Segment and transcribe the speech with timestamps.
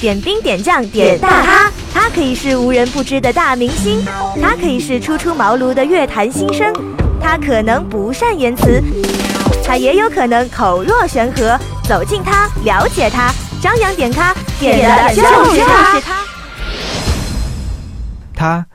[0.00, 4.02] 点兵点将点大咖，他可以是无人不知的大明星，
[4.40, 6.72] 他可以是初出茅庐的乐坛新生，
[7.20, 8.82] 他可能不善言辞，
[9.62, 11.58] 他也有可能口若悬河。
[11.84, 15.22] 走近他，了解他，张扬点咖，点的就
[15.52, 16.24] 是他。
[18.34, 18.66] 他，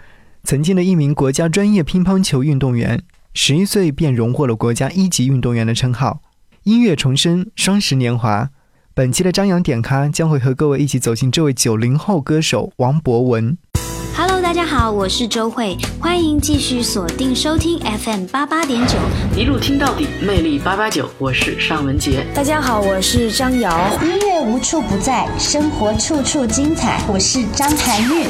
[0.44, 3.02] 曾经的一名国家专业乒乓球运动员，
[3.34, 6.20] 十一岁便荣获了国家一级运动员的称号。
[6.66, 8.50] 音乐重生，双十年华。
[8.98, 13.58] 本期的张扬点咖将会和各位一起走进这位九零后歌手王博文。
[14.16, 18.94] Hello，大家好，我是周慧，欢迎继续锁定收听 FM 八八点九，
[19.36, 22.26] 一路听到底，魅力八八九，我是尚文杰。
[22.34, 24.00] 大家好，我是张瑶。
[24.02, 28.30] 音乐无处不在，生活处处精彩，我是张含韵。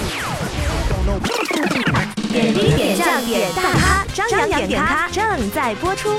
[2.34, 6.09] 点兵点将点大咖，张扬点咖正在播出。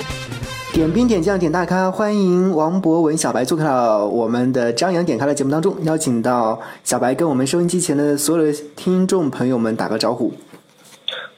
[0.77, 10.31] 点兵点将点大咖，欢迎王博文小白做客到我们的张扬点咖的节目当中，邀请到小白跟我们收音机前的所有的听众朋友们打个招呼。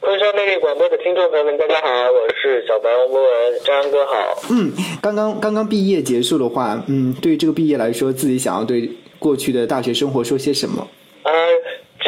[0.01, 3.31] 昆山魅力广播的听众朋友们，大家好，我是小白王博文，
[3.63, 4.13] 张扬哥好。
[4.49, 10.85] 嗯，刚刚刚刚毕业结束的话，嗯，对于这个毕业来说，自己想要对过去的大学生活说些什么？
[11.23, 11.31] 啊。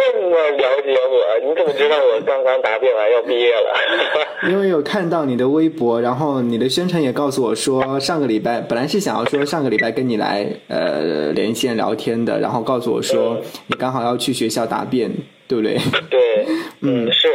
[0.13, 3.73] 这么了解我，你怎么知道我刚刚答辩完要毕业了？
[4.49, 15.11] 因为有看到你的微博，然后你的宣传也告诉我说，上个礼拜本来是想要说上个礼拜跟你来呃连线聊天的，然后告诉我说你刚好要去学校答辩，
[15.47, 15.77] 对不对？
[16.09, 16.45] 对，
[16.81, 17.29] 嗯，是，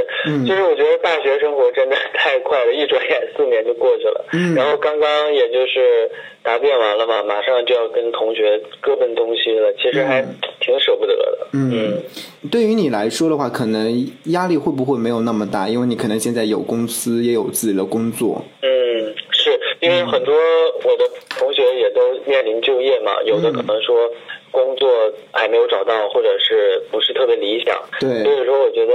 [0.47, 4.25] 就是我觉得大学生活真的太快了，一转眼四年就过去了。
[4.33, 6.11] 嗯，然后刚刚也就是
[6.47, 10.23] 答辩完了嘛，马上就要跟同学各奔东西了，其实还
[10.61, 11.47] 挺舍不得的。
[11.53, 11.99] 嗯。
[12.53, 15.69] 对于你来说的话，可能压力会不会没有那么大？
[15.69, 18.41] 因为你可能现在有公司，也有自己的工作。
[18.63, 20.33] 嗯，是因为很多
[20.85, 21.05] 我的
[21.37, 24.09] 同学也都面临就业嘛，有的可能说
[24.53, 24.89] 工作
[25.33, 27.77] 还没有找到，或者是不是特别理想。
[27.99, 28.93] 对，所以说我觉得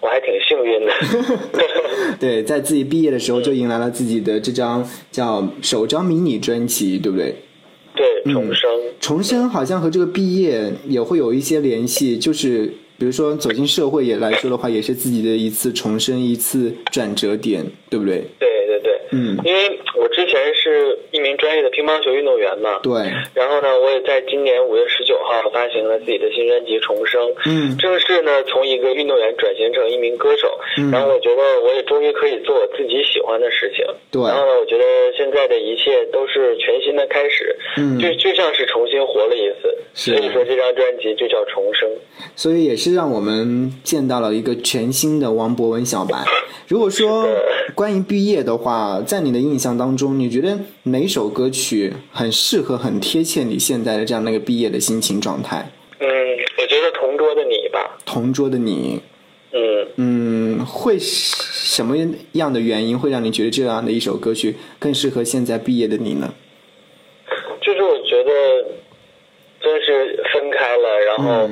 [0.00, 0.92] 我还挺幸运的。
[2.20, 7.34] 对，在自己毕业的时候就迎来了自己的这张叫首张迷你专辑，对不对？
[7.94, 8.70] 对，重生，
[9.00, 12.66] 重生好像和这个毕业也会有一些联系，就是
[12.98, 18.24] 比如说走进社会也来说的话，也是自己的一次重生，一次转折点，对不对？
[18.38, 22.92] 对对对，嗯，因为我之前是一名专业的乒乓球运动员嘛，对，
[23.34, 30.90] 然后呢，我也在今年五月十九号发行了自己的新专辑《重生》，嗯，正式呢从一个运动员转型成一名歌手，嗯。
[30.90, 34.84] 然后我觉得我也终于可以做我自己喜欢的事情，对，然后呢，我觉得
[35.16, 41.88] 现在的一切都是全新的开始，嗯，就就像是重新活了一次，所以说这张专辑就叫《重生》，
[42.34, 46.24] 所以也是让我们见到了一个全新的王博文小白。
[46.68, 47.28] 如果说
[47.76, 55.70] 关于毕业的话，在你的印象当中，你觉得哪首歌曲很适合、很贴切你现在的这样的一个毕业的心情状态？
[55.98, 57.98] 嗯，我觉得《同桌的你》吧。
[58.06, 59.02] 同桌的你。
[59.52, 59.86] 嗯。
[59.96, 61.94] 嗯，会什么
[62.32, 66.32] 样的原因会让你觉得这样的一首歌曲更适合现在毕业的你呢？
[67.60, 68.30] 就是我觉得，
[69.60, 71.46] 真是分开了，然后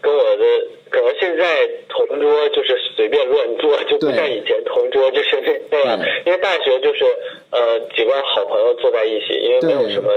[0.00, 0.44] 跟我的。
[0.92, 5.40] 可能现在同桌就是随便乱坐，就不像以前同桌就是
[5.72, 5.98] 那样。
[6.26, 7.04] 因为大学就是
[7.50, 10.12] 呃几个好朋友坐在一起，因为没有什么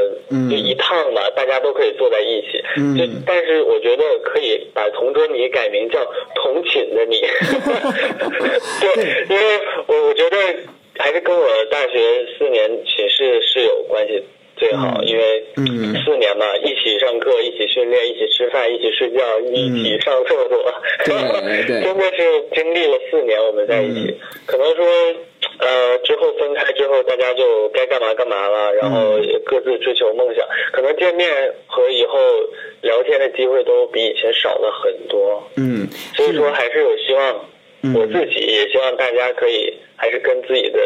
[0.52, 2.62] 就一趟嘛，大家都可以坐在一起。
[2.98, 6.06] 就但是我觉得可以把同桌你改名叫
[6.36, 7.22] 同寝的你。
[8.82, 10.38] 对，因为我我觉得
[10.98, 14.24] 还是跟我大学四年寝室室友关系。
[14.58, 20.74] 最好，因为四年嘛，一起上课，一起训练，一起吃饭，一起睡觉，一起上厕所，
[21.04, 24.16] 真的是经历了四年，我们在一起。
[24.46, 24.86] 可能说，
[25.60, 32.18] 呃，之后分开之后，大家就该干嘛干嘛了，然后各自追求梦想，可能见面和以后
[32.82, 35.44] 聊天的机会都比以前少了很多。
[35.58, 37.46] 嗯，所以说还是有希望，
[37.94, 40.80] 我自己也希望大家可以还是跟自己的。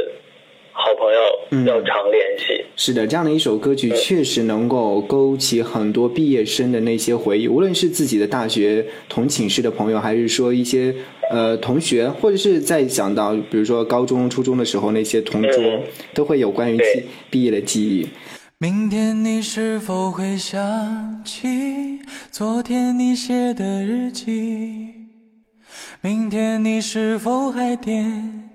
[0.80, 2.66] 好朋友要常联系。
[2.76, 10.96] 是的，这样的一首歌曲确实能够勾起很多毕业生的那些回忆，无论是自己的大学同寝室的朋友，还是说一些
[11.30, 15.62] 呃同学，或者是在想到比如说高中、初中的时候那些同桌，
[16.14, 18.08] 都会有关于毕毕业的记忆。
[18.58, 22.00] 明天你是否会想起
[22.32, 24.28] 昨天你写的日记？
[26.02, 28.49] 明天你是否还惦？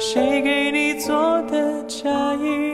[0.00, 2.73] 谁给你做的嫁衣？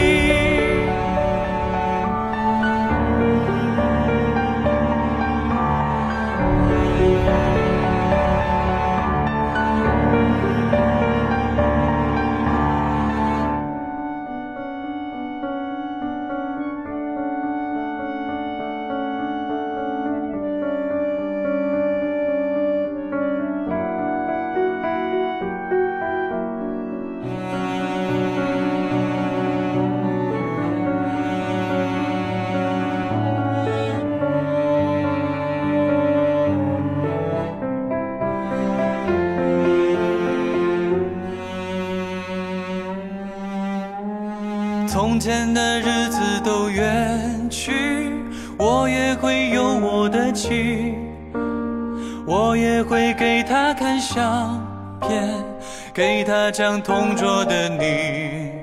[56.31, 58.53] 他讲同桌的你。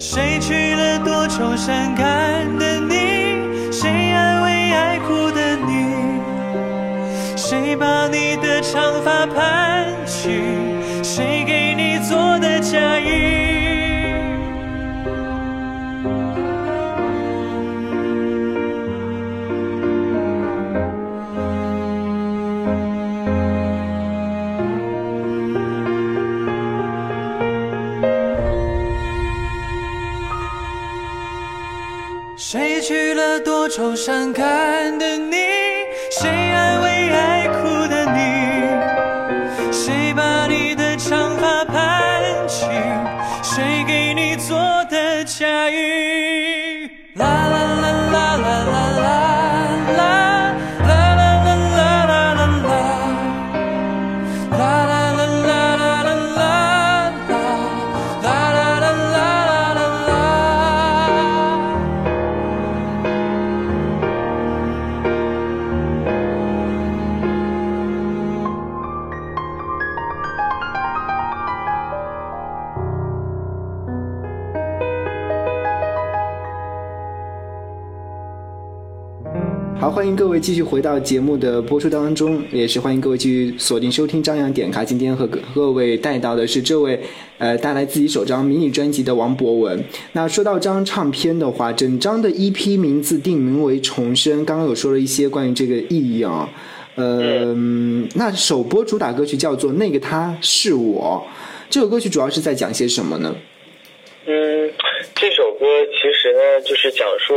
[0.00, 3.70] 谁娶了多愁善感的你？
[3.70, 6.18] 谁安慰爱哭的你？
[7.36, 9.71] 谁把你的长发盘
[33.74, 35.31] 愁善感的你？
[79.82, 84.84] 好，欢迎各位继续回到节目的播出当中，也是欢迎各位继续锁定收听张扬点卡。
[84.84, 87.00] 今天和各各位带到的是这位，
[87.38, 89.84] 呃，带来自己首张迷你专辑的王博文。
[90.12, 96.48] 那说到这张唱片的话，整张的 EP 名字定名为《重生》，刚刚有说了一些关于这个意义啊。
[96.94, 97.52] 呃，
[98.14, 101.26] 那首播主打歌曲叫做《那个他是我》，
[101.68, 103.34] 这首歌曲主要是在讲些什么呢？
[104.26, 104.70] 嗯，
[105.16, 107.34] 这首歌其实呢，就是讲述，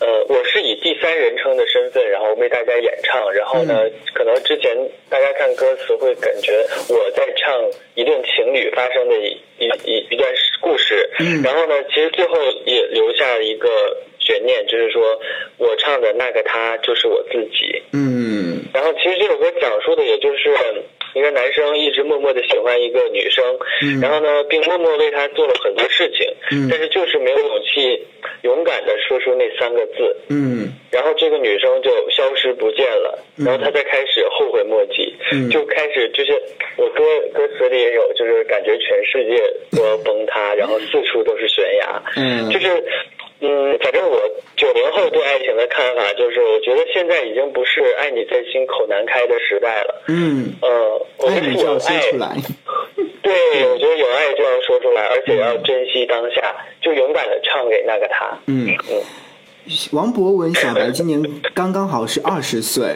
[0.00, 3.32] 呃，我是以第三人称的身份，然后为大家演唱。
[3.32, 3.84] 然后呢，
[4.14, 4.76] 可能之前
[5.08, 6.52] 大家看歌词会感觉
[6.88, 7.54] 我在唱
[7.94, 10.28] 一对情侣发生的一一一一段
[10.60, 11.08] 故事。
[11.20, 13.68] 嗯然后呢，其实最后也留下了一个
[14.18, 15.20] 悬念，就是说
[15.56, 17.82] 我唱的那个他就是我自己。
[17.92, 20.50] 嗯然后其实这首歌讲述的也就是
[21.14, 23.42] 一个男生一直默默的喜欢一个女生，
[23.82, 28.06] 嗯然后呢，并默默为她做了很多事情，嗯但是就是没有勇气
[28.42, 30.72] 勇敢的说出那三个字，嗯。
[30.90, 35.50] 然后这个女生就消失不见了，然后他才开始后悔莫及，嗯。
[35.50, 36.32] 就开始就是
[36.76, 37.02] 我歌
[37.34, 39.42] 歌词里也有，就是感觉全世界
[39.76, 42.50] 都要崩塌，然后四处都是悬崖，嗯。
[42.50, 42.84] 就是。
[43.38, 44.18] 嗯，反正我
[44.56, 50.02] 九零后对爱情的看法就是，我觉得现在已经不是爱你在心口难开的时代了。
[50.08, 52.00] 嗯，呃，我觉得有爱，
[53.26, 58.38] 对，我觉得有爱就要说出来，而且要珍惜当下，就勇敢的唱给那个他。
[58.46, 59.02] 嗯嗯。
[59.90, 61.20] 王博文小白今年
[61.52, 62.94] 刚刚好是二十岁，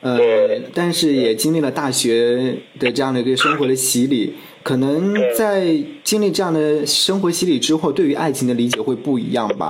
[0.00, 5.64] 呃，但是也经历了大学的这样的一个生活的洗礼，可能在
[6.04, 9.68] 经历这样的生活洗礼之后，对于爱情的理解会不一样吧。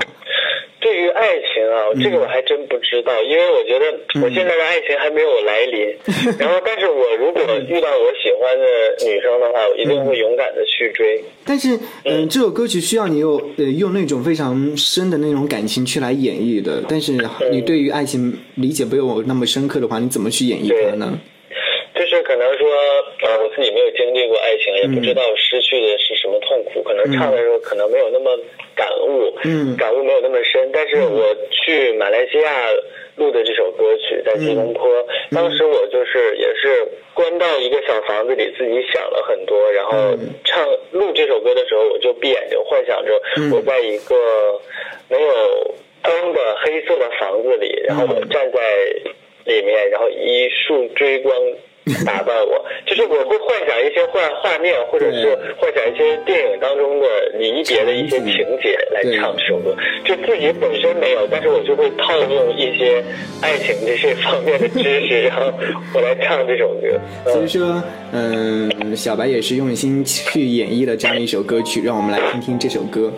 [0.80, 3.86] 对于爱情啊，这个我还真不知道，因为我觉得
[4.22, 5.88] 我现在的爱情还没有来临。
[6.38, 8.64] 然后，但是我如果遇到我喜欢的
[9.06, 11.22] 女生的话，我一定会勇敢的去追。
[11.44, 16.82] 但是，嗯，这首歌曲需要你有呃用那种非常深的那种感情去来演绎的。
[16.88, 17.12] 但是，
[17.50, 21.18] 你对于爱情理解没有那么深刻的话，你怎么去演绎它呢？
[21.94, 22.66] 就是可能说，
[23.22, 28.36] 呃，我自己没有经历过爱情，也不知道失去的是什么痛苦，可能唱的时候可能没有那么
[28.74, 30.70] 感悟，嗯，感悟没有那么深。
[30.72, 32.70] 但是我去马来西亚
[33.16, 34.88] 录的这首歌曲，在吉隆坡，
[35.30, 39.92] 当时我就是也是关到一个小房子里，自己想了很多，然后
[40.44, 43.20] 唱录这首歌的时候，我就闭眼睛幻想着
[43.52, 44.14] 我在一个
[45.08, 48.60] 没有灯的黑色的房子里，然后我站在
[49.44, 51.34] 里面，然后一束追光。
[52.06, 57.06] 打败我，就是我会幻想一些画画面，或者是幻想一些电影当中的
[57.38, 59.76] 离别的一些情节来唱这首歌。
[60.02, 63.04] 就自己本身没有，但是我就会套用一些
[63.42, 65.52] 爱情这些方面的知识， 然后
[65.94, 66.98] 我来唱这首歌。
[67.30, 73.12] 所以说，嗯，小白也是用心去演绎了这样一首歌曲，让我们来听听这首歌。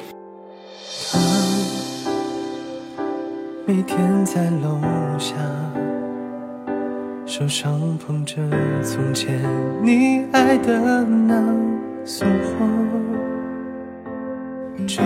[3.65, 4.81] 每天在楼
[5.21, 5.35] 下。
[7.27, 8.37] 手上捧着
[8.85, 9.37] 从前
[9.83, 11.35] 你爱的那
[12.05, 12.65] 束花，
[14.87, 15.03] 这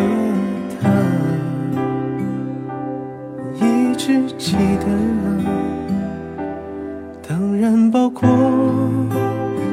[0.79, 0.91] 他
[3.55, 4.87] 一直记得，
[7.27, 8.29] 当然包括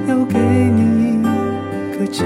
[0.07, 2.23] 要给你一个家。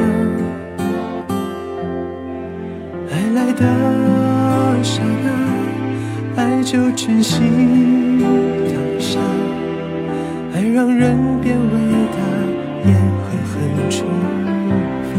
[3.09, 8.00] 爱来的刹那，爱就珍惜。
[10.73, 11.65] 让人变伟
[12.13, 12.17] 大，
[12.87, 13.51] 也狠狠
[13.89, 14.05] 惩
[15.11, 15.13] 罚。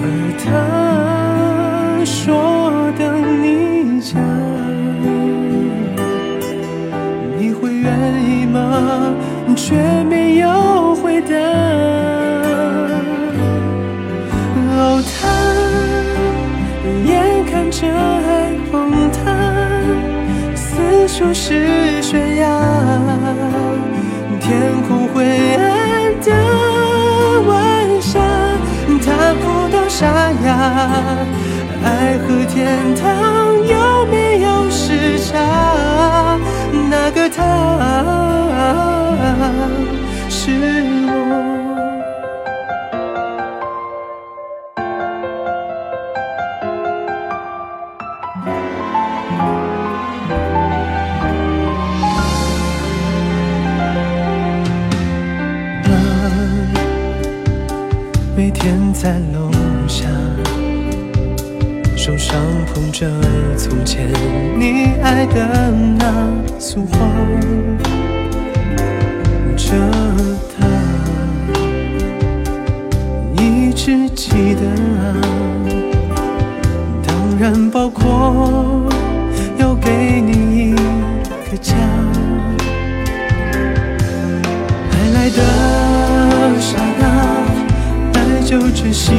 [0.00, 0.04] 而
[0.38, 0.46] 他
[2.04, 2.16] 说
[2.96, 3.00] 等
[3.42, 4.20] 你讲，
[7.36, 7.86] 你会愿
[8.24, 8.56] 意吗？
[9.56, 11.34] 却没有回答。
[14.80, 15.18] 哦，他
[17.04, 17.10] 眼
[17.50, 19.18] 看着爱崩塌，
[20.54, 21.87] 四处是。
[24.48, 25.22] 天空灰
[25.56, 26.32] 暗的
[27.42, 28.18] 晚霞，
[29.04, 30.48] 他哭到沙哑。
[31.84, 36.38] 爱和天堂有没有时差？
[36.88, 37.44] 那个他
[40.30, 40.50] 是
[41.08, 41.47] 我。
[62.98, 63.06] 着
[63.56, 64.08] 从前
[64.58, 66.28] 你爱的那
[66.58, 66.98] 束花，
[69.56, 69.76] 这
[70.58, 70.66] 他
[73.40, 74.66] 一直记得
[74.98, 75.14] 啊，
[77.06, 78.82] 当然包括
[79.58, 80.74] 要给你一
[81.48, 81.76] 个家。
[84.90, 87.06] 爱来的刹那。
[88.44, 89.12] 就珍惜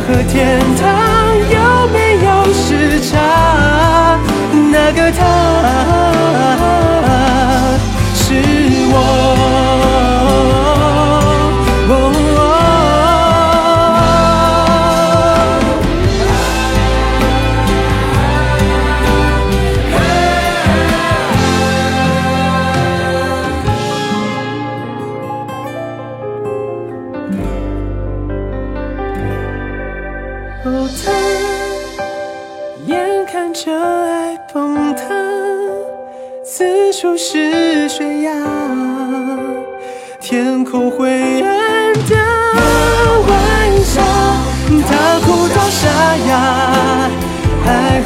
[0.00, 1.31] 和天堂。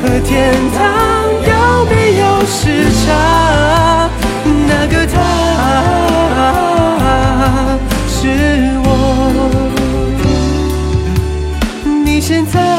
[0.02, 0.78] 和天堂
[1.42, 2.60] 有没有时
[3.04, 4.10] 差？
[4.68, 5.14] 那个他
[8.08, 8.18] 是
[8.84, 8.86] 我。
[12.04, 12.75] 你现在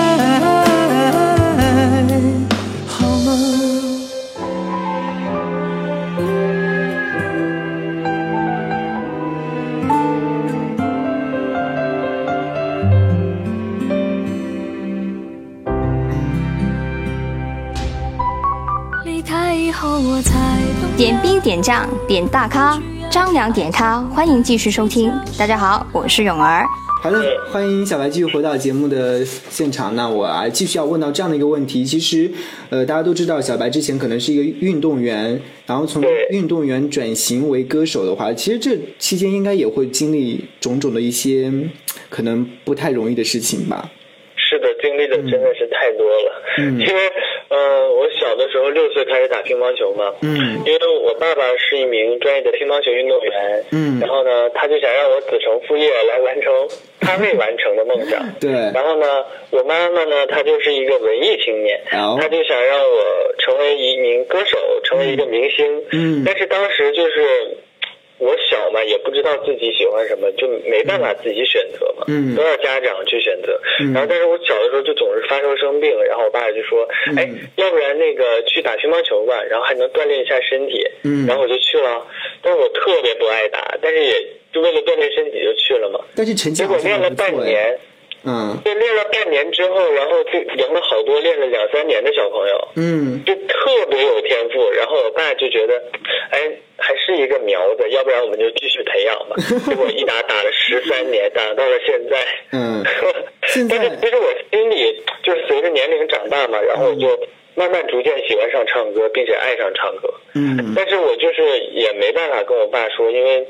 [22.08, 22.82] 点大咖，
[23.12, 25.12] 张良点咖，欢迎继续收听。
[25.38, 26.66] 大家好，我是泳儿。
[27.04, 27.22] 好的，
[27.52, 29.94] 欢迎小白继续回到节目的现场。
[29.94, 31.84] 那我啊，继续要问到这样的一个问题。
[31.84, 32.32] 其实，
[32.70, 41.70] 呃，大家都知道，小白之前可能是一个运动员，然后从运动员转型为歌手的话，其实这期间应该也会经历种种的一些嗯
[42.10, 43.92] 可能不太容易的事情吧。
[44.38, 46.44] 是的，经历的真的是太多了。
[46.60, 47.12] 嗯因为，
[47.50, 50.14] 呃，我小的时候六岁开始打乒乓球嘛。
[50.22, 53.64] 嗯因为我爸爸是一名专业的乒乓球运动员。
[53.72, 56.54] 嗯然后呢，他就想让我子承父业来完成
[57.00, 58.22] 他未完成的梦想。
[58.40, 65.84] 对然后呢，我妈妈呢，她就是一个文艺青年，哦她就想让我成为一名歌手，成为一个明星。
[65.92, 67.58] 嗯但是当时就是。
[68.20, 73.60] 我小嘛，也不知道自己喜欢什么，就没办法自己选择嘛，嗯都要家长去选择。
[73.80, 82.06] 嗯然后，但是我小的时候就总是发烧生病，然后我爸就说：“嗯哎，要不然那个去打乒乓球吧，然后还能锻炼一下身体。”嗯然后我就去了，
[82.42, 84.14] 但是我特别不爱打，但是也
[84.52, 86.00] 就为了锻炼身体就去了嘛。
[86.16, 87.32] 但是成绩结果练了半。
[87.46, 87.78] 年，
[88.24, 92.68] 嗯就练了半年之后，然后就赢了好多练了两三年的小朋友。
[92.76, 95.82] 嗯就特别有天赋，然后我爸就觉得，
[96.32, 99.36] 哎，还是一个苗子，要不然我们就继续培养吧。
[99.66, 102.18] 结果一打打了十三年，打到了现在。
[102.52, 102.84] 嗯
[103.48, 107.20] 现在但是其实我心里就是随着年龄长大嘛，然后我就
[107.56, 110.14] 慢慢逐渐喜欢上唱歌，并且爱上唱歌。
[110.36, 113.48] 嗯但是我就是也没办法跟我爸说，因为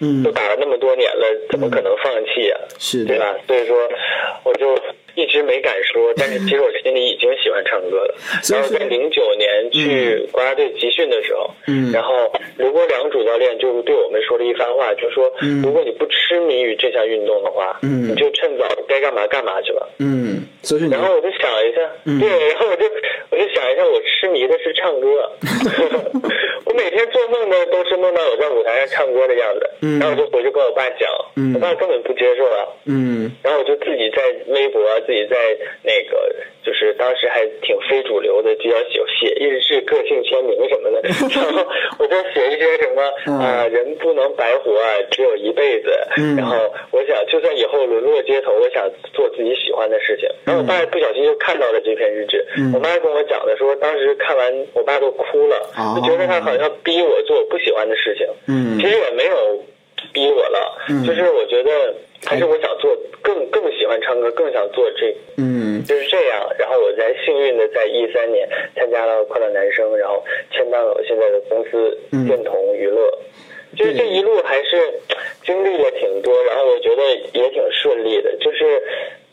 [0.00, 0.22] 嗯。
[0.22, 3.06] 都打了那么多年了，怎么可能放弃呀、是的。
[3.06, 3.34] 对吧？
[3.46, 3.76] 所以说，
[4.44, 4.74] 我就
[5.14, 8.14] 一直没敢说，但是其实我心里已经喜欢唱歌了。
[8.50, 19.86] 然后在零九年去国家队集训的时候，嗯然后刘国梁主教练就对我们说了一番话，就说，嗯如果你不痴迷于这项运动的话，嗯你就趁早该干嘛干嘛去吧。
[19.98, 22.84] 嗯，所以然后我就想一下，嗯对，然后我就
[23.30, 25.30] 我就想一下，我痴迷的是唱歌，
[26.66, 35.34] 我每天做梦呢都是梦到我在舞台上唱歌的样子，嗯然后我就回去跟我爸讲，嗯我爸根本不接受啊，嗯然后我就自己在微博啊，自己在
[35.82, 36.32] 那个
[36.64, 41.66] 就是当时还挺非主流的，比较写写日志、个性签名什么的，然后
[41.98, 45.90] 我就写一些什么 嗯啊、人不能白活啊，只有一辈子。
[46.16, 46.56] 嗯然后
[46.92, 50.28] 我想，就算以后沦落街头，我想做自己喜欢的事情。
[50.44, 58.26] 然后我爸不小心就看到了这篇日志，嗯我妈跟我讲的说，当时看完我爸都哭了，哦就觉得他好像逼我做我不喜欢的事情。
[58.46, 59.64] 嗯其实也没有
[60.12, 61.94] 逼我了，嗯就是我觉得
[62.26, 62.96] 还是我想做
[63.90, 65.82] 欢唱歌，更想做这嗯。
[65.84, 70.22] 就是这样，然后我才幸运的在一三年参加了快乐男声，然后
[70.52, 73.10] 签到了我现在的公司嗯电童娱乐。
[73.76, 74.92] 就是这一路还是
[75.44, 78.80] 经历了挺多，然后我觉得也挺顺利的，就是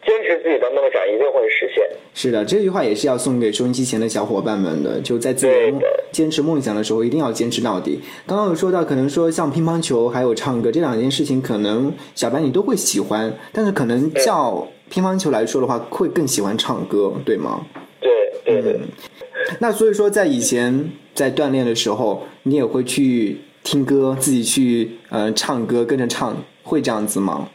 [0.07, 1.85] 坚持自己的梦想一定会实现。
[2.13, 5.53] 是的，这句话也是要送给收音机前的小伙伴们的，就在自己
[6.11, 7.99] 坚持梦想的时候，一定要坚持到底。
[8.25, 17.61] 刚刚有说到，可能说像乒乓球还有唱歌这两件事情，可能小白你都会喜欢，但是可能较乒乓球来说的话，会更喜欢唱歌，对吗？
[17.99, 18.79] 对对对。
[19.59, 27.49] 那所以说，在以前在锻炼的时候，你也会去听歌，自己去呃唱歌，跟着唱，会这样子吗？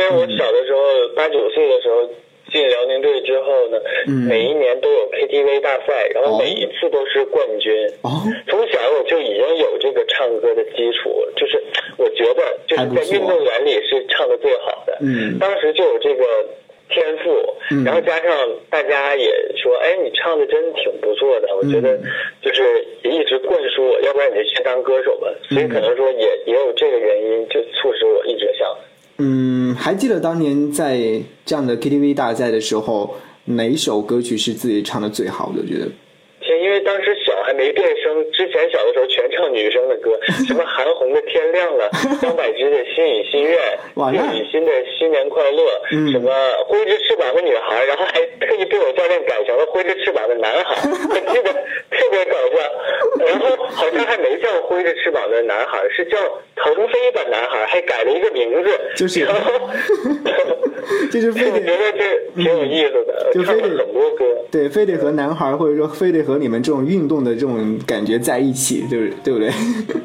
[0.00, 0.80] 因为我小的时候
[1.14, 2.08] 八九岁的时候
[2.50, 7.72] 进辽宁队之后呢，嗯每一年都有 KTV 大赛，然后哦每一次都是冠军。
[8.02, 11.62] 哦，从小我就已经有这个唱歌的基础，就是
[11.98, 14.96] 我觉得就是在运动员里是唱的最好的。
[15.02, 16.24] 嗯当时就有这个
[16.88, 17.30] 天赋，
[17.70, 22.02] 嗯然后加上大家也说，哎，你唱的真挺不错的，我觉得嗯
[22.42, 22.62] 就是
[23.04, 25.28] 也一直灌输我，要不然你就去当歌手吧。
[25.50, 28.66] 嗯所以可能说也也有这个原因，就促使我一直想。
[29.22, 30.98] 嗯，还记得当年在
[31.44, 35.62] 这样的 KTV 大赛的时候，哪一首歌曲是自己唱的最好的？
[35.66, 35.86] 觉得
[36.40, 41.90] 行因因为当时小还没变声，之前小的时候全唱女生的歌， 什么韩红的《天亮了》，
[42.22, 43.58] 张柏芝的《心语心愿》，
[43.96, 45.62] 哇，李雨欣的《新年快乐》，
[46.12, 46.30] 什么
[46.68, 51.50] 挥着翅膀的女孩，然后还特意被我教练改成了挥着翅膀的男孩，我记得
[51.90, 52.56] 特别搞笑。
[54.00, 56.16] 然后好像还没叫挥着翅膀的男孩，是叫
[56.56, 59.26] 腾飞的男孩，还改了一个名字，就是，
[61.12, 69.48] 就是非得 觉得这挺有意思的，就非得很多歌，对，非得和男孩或者说非得和你们这种运动的这种感觉在一起，对不对不对？
[69.86, 69.96] 对。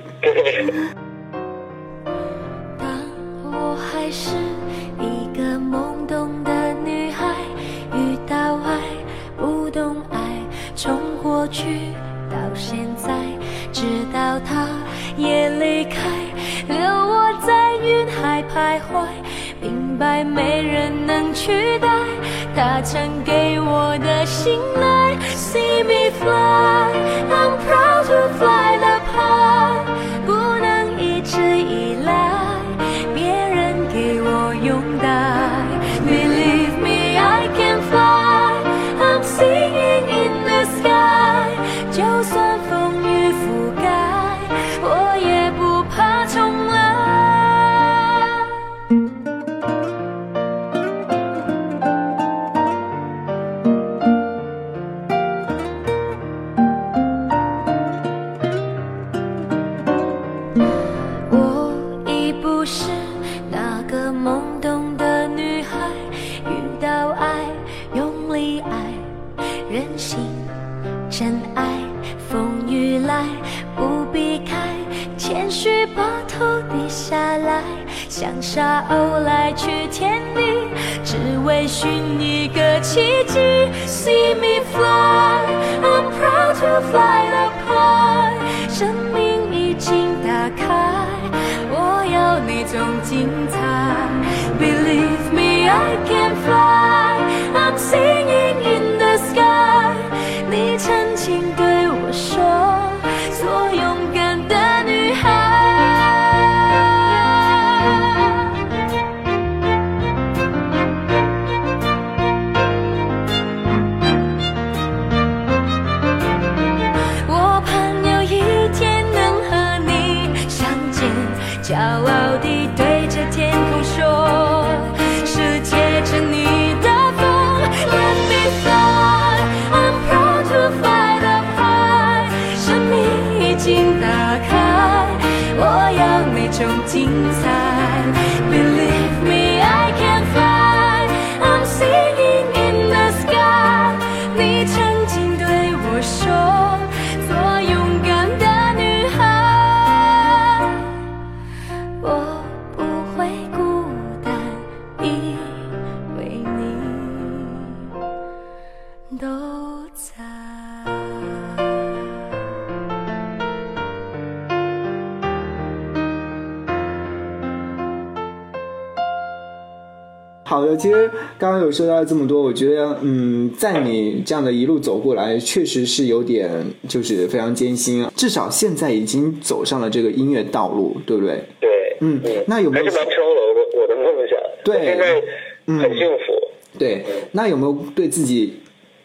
[170.75, 176.49] 的，其实刚刚有说到这么多，我觉得，嗯，在你这样的一路走过来，确实是有点
[176.87, 178.11] 就是非常艰辛啊。
[178.15, 181.41] 至少现在已经走上了这个音乐道路，对不对？
[181.59, 184.37] 对，嗯，那有没有还是完成了我的我的梦想？
[184.63, 186.33] 对我现在很幸福。
[186.77, 188.55] 对，那有没有对自己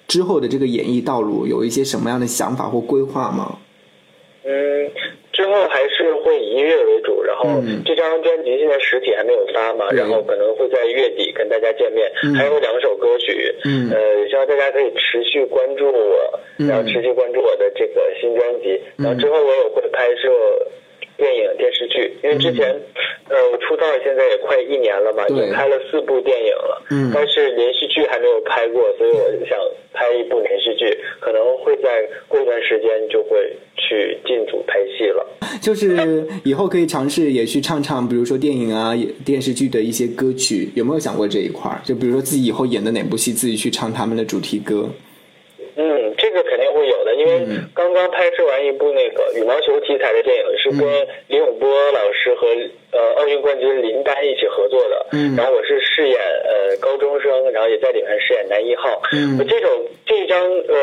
[0.09, 3.59] 之后的这个演艺道路有一些什么样的想法或规划吗？
[4.43, 4.51] 嗯，
[5.41, 7.83] 之后还是会以音乐为主，然后嗯。
[7.87, 9.99] 这张专辑现在实体还没有发嘛，对。
[9.99, 12.35] 然后可能会在月底跟大家见面，嗯。
[12.35, 13.91] 还有两首歌曲，嗯。
[13.91, 16.69] 呃，希望大家可以持续关注我，嗯。
[16.69, 19.07] 然后持续关注我的这个新专辑，嗯。
[19.07, 20.29] 然后之后我也会拍摄
[21.17, 22.69] 电影、电视剧，因为之前，
[23.31, 27.11] 呃，我出道现在也快一年了嘛，已经拍了四部电影了，嗯。
[27.15, 29.59] 但是连续剧还没有拍过，所以我想
[29.95, 33.51] 拍一部连续剧，可能会在过一段时间就会
[33.91, 35.27] 去进组拍戏了。
[35.61, 41.83] 就是以后可以尝试也去唱唱，比如说电影啊、电视剧的一些歌曲，有没有想过这一块儿？
[41.85, 44.89] 就比如说自己以后演的哪部戏，自己去唱他们的主题歌。
[45.77, 50.87] 嗯，这个肯定会有的，因为嗯刚刚拍摄完一部那个羽毛球题材的电影，是跟
[51.29, 52.47] 李永波老师和
[52.93, 55.07] 呃奥运冠军林丹一起合作的。
[55.13, 59.03] 嗯然后我是饰演呃高中生，然后也在里面饰演男一号。
[59.13, 59.69] 嗯我这首
[60.07, 60.77] 这张呃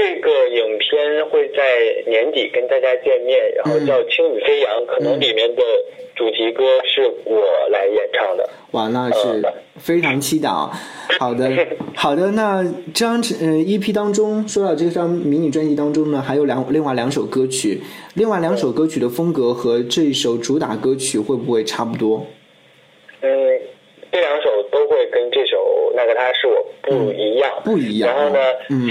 [0.00, 5.62] 这个影片会在年底跟大家见面，然后叫《轻羽飞扬》，可能里面的
[6.16, 8.48] 主题歌是我来演唱的。
[8.70, 9.42] 哇，那是
[9.78, 10.70] 非常期待啊！
[11.18, 11.50] 好的，
[11.94, 17.82] 好的，那这张呃 EP 当中，说到这张迷你专辑当中呢，还有两另外两首歌曲，
[18.14, 22.24] 另外两首歌曲的风格和这一首主打歌曲会不会差不多？
[23.20, 23.28] 嗯，
[24.10, 28.08] 这两首都会跟这首那个他是我不一样，不一样。
[28.08, 28.40] 然后呢，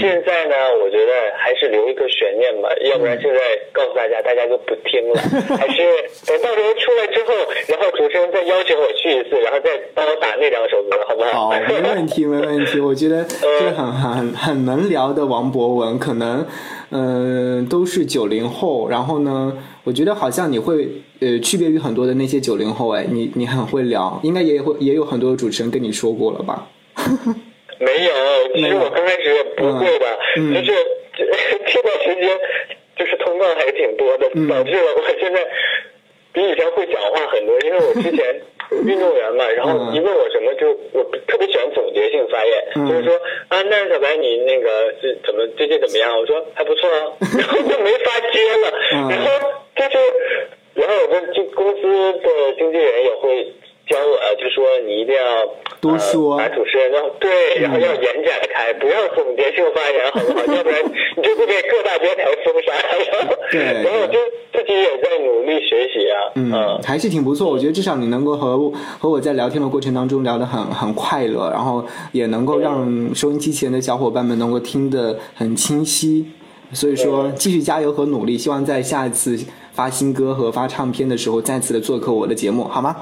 [0.00, 3.40] 现在呢，我觉得还是留一个悬念吧，要不然现在
[3.72, 5.20] 告诉大家，大家就不听了。
[5.56, 5.82] 还是
[6.26, 7.34] 等到时候出来之后，
[7.68, 11.50] 然后主持人再邀请我去一次，然后再帮我打那两首歌，好不好？
[11.50, 12.80] 好，没问题，没问题。
[12.80, 13.24] 我觉得
[13.58, 16.46] 这很很很能聊的王博文，可能
[16.90, 20.88] 嗯都是九零后，然后呢，我觉得好像你会
[21.20, 26.68] 呃区别于很多的那些九零后，哎，你你很会聊，应该也会也有很多主持人跟你说过了吧？
[27.80, 28.10] 没有，
[28.54, 30.18] 其实我刚开始也不会的，
[30.62, 31.24] 就是 这
[31.66, 32.38] 这段时间
[32.96, 35.46] 就是通告还挺多的，导致了我现在
[36.32, 37.58] 比以前会讲话很多。
[37.60, 38.40] 因为我之前
[38.84, 43.16] 运动员嘛， 然后一问我什么，就我特别喜欢总结性发言，就是说
[43.48, 46.18] 啊，那小白你那个是怎么最近怎么样？
[46.20, 47.00] 我说还不错啊，
[47.38, 49.98] 然后就没法接了，然后就是，
[50.74, 51.82] 然后我跟经公司
[52.20, 53.52] 的经纪人也会。
[53.90, 55.44] 教我就说你一定要
[55.80, 60.54] 多说，把主持人要对，然后要延展开，不要总结性发言，好不好？
[60.54, 60.78] 要不然
[61.16, 62.72] 你就会被各大电台封杀。
[63.50, 64.18] 对，然后就
[64.52, 66.16] 自己也在努力学习啊。
[66.34, 67.50] 嗯，还是挺不错。
[67.50, 76.26] 我觉得至少你能够和和我在聊天的过程当中聊得很很快乐，然后也能够让收音机前的小伙伴们能够听得很清晰。
[76.72, 79.36] 所以说，继续加油和努力，希望在下一次
[79.72, 82.94] 发新歌和发唱片的时候，再次的做客我的节目，好吗？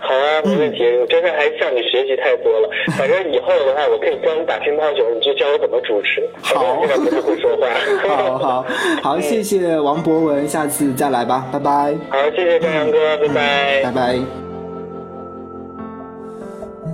[0.00, 0.82] 好啊，没问题。
[1.00, 2.68] 我真的还向你学习太多了。
[2.98, 6.28] 反正以后的话，我可以教你打乒乓球，你就教我怎么主持。
[6.42, 7.66] 好，现在不是会说话。
[8.08, 8.66] 好好
[9.02, 11.94] 好，谢谢王博文，下次再来吧，拜拜。
[12.08, 14.18] 好，谢谢张扬哥，拜拜，拜拜。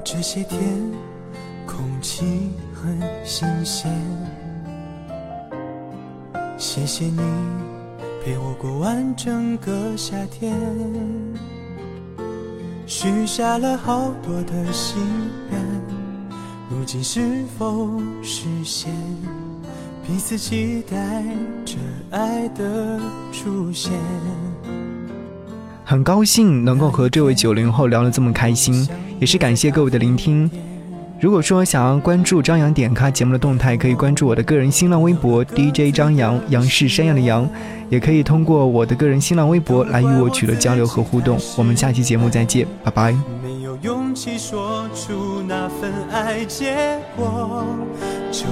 [0.04, 0.60] 这些天
[1.66, 2.24] 空气
[2.74, 3.90] 很新鲜，
[6.56, 7.20] 谢谢你
[8.24, 10.52] 陪我过完整个夏天。
[12.88, 15.02] 许下了好多的心
[15.50, 15.60] 愿，
[16.70, 18.92] 如今是否实现？
[20.06, 21.24] 彼此期待
[21.64, 21.74] 着
[22.10, 23.00] 爱的
[23.32, 23.92] 出现。
[25.84, 30.48] 很高兴能够和这位九零后聊得这么开心，也是感谢各位的聆听。
[31.18, 37.48] 如果说想要关注张扬点咖节目的动态，可以关注我的个人新浪微博 DJ 张扬，杨是山羊的羊，
[37.88, 41.38] 也可以通过我的个人新浪微博来与我取得交流和互动。
[41.56, 43.12] 我们下期节目再见，拜拜。
[43.42, 47.64] 没有勇气说出那份爱，结果
[48.30, 48.44] 就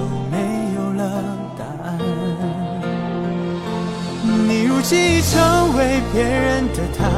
[4.85, 7.09] 你如今已成为别人的他，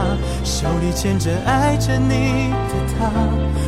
[0.45, 3.11] 手里牵着爱着你的他。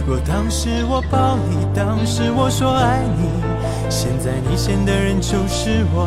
[0.07, 3.29] 若当时我抱你，当时我说爱你，
[3.91, 6.07] 现在你牵的人就是我！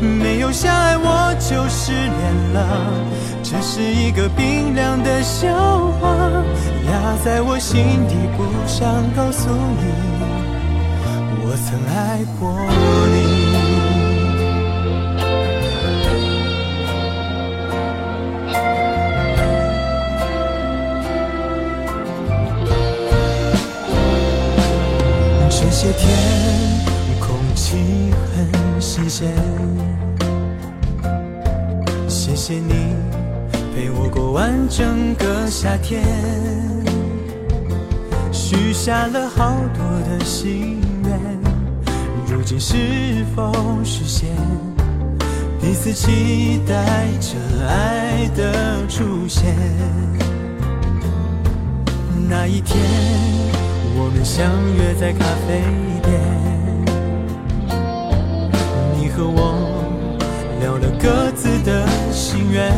[0.00, 2.66] 没有相爱我就失恋了，
[3.44, 5.48] 这是一个冰凉的笑
[6.00, 6.08] 话，
[6.90, 9.84] 压在我心底，不想告诉你，
[11.44, 12.50] 我曾爱过
[13.14, 13.31] 你。
[25.82, 26.08] 些天
[27.18, 27.76] 空气
[28.32, 29.34] 很新鲜，
[32.08, 32.94] 谢谢你
[33.74, 36.04] 陪我过完整个夏天，
[38.30, 41.18] 许下了好多的心愿，
[42.28, 44.28] 如今是否实现？
[45.60, 49.52] 彼此期待着爱的出现，
[52.28, 53.51] 那一天。
[53.94, 55.60] 我们相约在咖啡
[56.02, 56.18] 店，
[58.96, 59.54] 你和我
[60.60, 62.72] 聊了各自的心愿，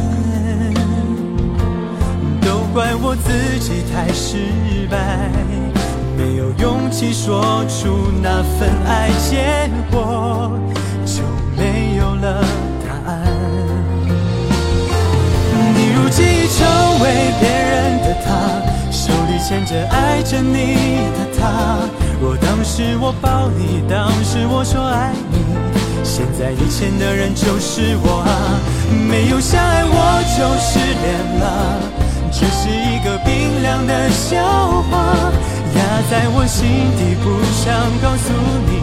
[2.41, 5.31] 都怪我自己太失败，
[6.17, 10.59] 没有勇气说出那份爱，结果
[11.07, 11.23] 就
[11.57, 12.45] 没有了
[12.85, 13.23] 答案。
[15.77, 16.67] 你如今已成
[17.01, 18.74] 为别人的他。
[19.47, 20.75] 牵着爱着你
[21.13, 21.81] 的他，
[22.19, 25.37] 若当时我抱你，当时我说爱你，
[26.03, 28.59] 现在你牵的人就是我啊！
[29.07, 31.45] 没有相爱我就失恋了，
[32.33, 34.41] 这是一个冰凉的笑
[34.91, 35.13] 话，
[35.77, 36.65] 压在我心
[36.97, 37.69] 底，不想
[38.01, 38.33] 告诉
[38.65, 38.81] 你，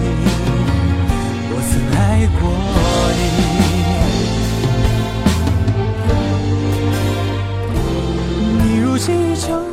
[1.49, 2.41] 我曾爱过
[3.17, 3.19] 你。
[8.63, 9.70] 你如今成。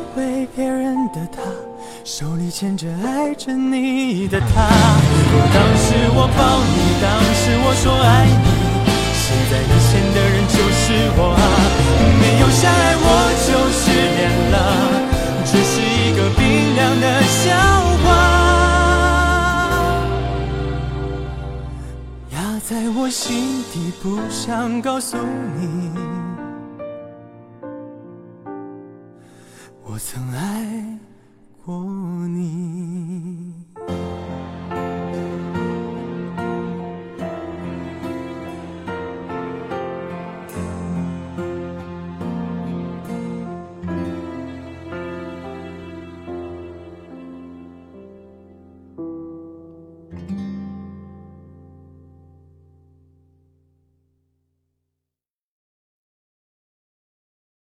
[1.13, 1.41] 的他，
[2.03, 4.69] 手里牵着爱着你的他。
[5.53, 8.47] 当时我抱你，当时我说爱你，
[9.13, 10.83] 现在你牵的人就是
[11.17, 11.41] 我啊！
[12.19, 13.05] 没有相爱我
[13.45, 13.81] 就失
[14.17, 14.19] 恋
[14.51, 14.55] 了，
[15.45, 16.41] 只是一个冰
[16.75, 17.47] 凉的笑
[18.03, 18.07] 话，
[22.33, 25.17] 压在我心底，不想告诉
[25.57, 25.91] 你，